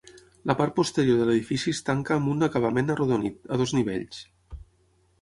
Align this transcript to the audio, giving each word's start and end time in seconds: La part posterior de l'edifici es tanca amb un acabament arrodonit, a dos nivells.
La 0.51 0.53
part 0.61 0.73
posterior 0.79 1.19
de 1.19 1.27
l'edifici 1.27 1.75
es 1.77 1.83
tanca 1.91 2.17
amb 2.17 2.33
un 2.33 2.49
acabament 2.51 2.91
arrodonit, 2.97 3.41
a 3.57 3.63
dos 3.65 3.79
nivells. 3.81 4.29